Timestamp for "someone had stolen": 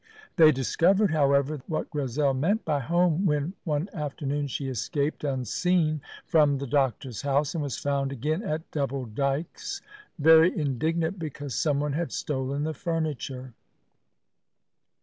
11.53-12.63